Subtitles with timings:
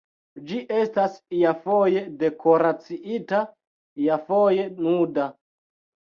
[0.51, 3.41] Ĝi estas iafoje dekoraciita,
[4.05, 5.27] iafoje nuda.